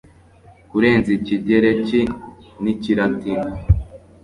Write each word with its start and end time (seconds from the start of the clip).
Kurenza 0.69 1.09
Ikigereki 1.17 1.99
nIkilatini 2.61 3.51